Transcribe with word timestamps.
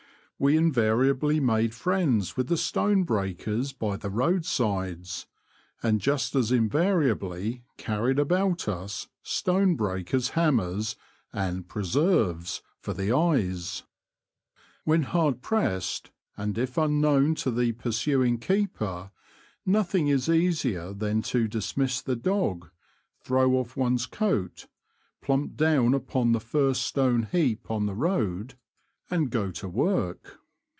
We 0.43 0.57
invariably 0.57 1.39
made 1.39 1.75
friends 1.75 2.35
with 2.35 2.47
the 2.47 2.57
stone 2.57 3.03
breakers 3.03 3.73
by 3.73 3.97
the 3.97 4.09
road 4.09 4.43
sides, 4.43 5.27
and 5.83 6.01
just 6.01 6.33
as 6.35 6.51
in 6.51 6.67
variably 6.67 7.63
carried 7.77 8.17
about 8.17 8.67
us 8.67 9.07
stone 9.21 9.75
breakers' 9.75 10.29
hammers, 10.29 10.95
and 11.31 11.65
^' 11.65 11.67
preserves" 11.67 12.63
for 12.81 12.91
the 12.91 13.15
eyes. 13.15 13.83
When 14.83 15.03
hard 15.03 15.43
pressed, 15.43 16.09
and 16.35 16.57
if 16.57 16.75
unknown 16.75 17.35
to 17.35 17.51
the 17.51 17.73
pursuing 17.73 18.39
keeper, 18.39 19.11
nothing 19.63 20.07
is 20.07 20.27
easier 20.27 20.91
than 20.91 21.21
to 21.21 21.47
dis 21.47 21.71
The 21.71 21.73
Confessions 21.83 21.99
of 21.99 22.09
a 22.09 22.15
Poacher. 22.19 22.35
147 23.27 23.27
miss 23.27 23.27
the 23.27 23.29
dog, 23.29 23.47
throw 23.47 23.59
off 23.59 23.77
one's 23.77 24.07
coat, 24.07 24.65
plump 25.21 25.55
down 25.55 25.93
upon 25.93 26.31
the 26.31 26.39
first 26.39 26.81
stone 26.81 27.27
heap 27.31 27.69
on 27.69 27.85
the 27.85 27.93
road^ 27.93 28.55
and 29.13 29.29
go 29.29 29.51
to 29.51 29.67
work. 29.67 30.37